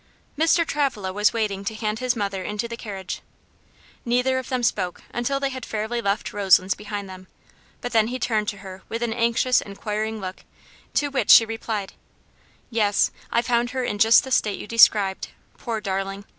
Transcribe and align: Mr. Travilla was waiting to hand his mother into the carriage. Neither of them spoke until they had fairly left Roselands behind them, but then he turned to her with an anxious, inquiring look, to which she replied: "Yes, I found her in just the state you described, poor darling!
Mr. 0.35 0.65
Travilla 0.65 1.13
was 1.13 1.31
waiting 1.31 1.63
to 1.63 1.75
hand 1.75 1.99
his 1.99 2.15
mother 2.15 2.43
into 2.43 2.67
the 2.67 2.75
carriage. 2.75 3.21
Neither 4.03 4.39
of 4.39 4.49
them 4.49 4.63
spoke 4.63 5.03
until 5.13 5.39
they 5.39 5.49
had 5.49 5.63
fairly 5.63 6.01
left 6.01 6.33
Roselands 6.33 6.73
behind 6.73 7.07
them, 7.07 7.27
but 7.81 7.91
then 7.91 8.07
he 8.07 8.17
turned 8.17 8.47
to 8.47 8.57
her 8.65 8.81
with 8.89 9.03
an 9.03 9.13
anxious, 9.13 9.61
inquiring 9.61 10.19
look, 10.19 10.43
to 10.95 11.09
which 11.09 11.29
she 11.29 11.45
replied: 11.45 11.93
"Yes, 12.71 13.11
I 13.31 13.43
found 13.43 13.69
her 13.77 13.83
in 13.83 13.99
just 13.99 14.23
the 14.23 14.31
state 14.31 14.59
you 14.59 14.65
described, 14.65 15.27
poor 15.59 15.79
darling! 15.79 16.25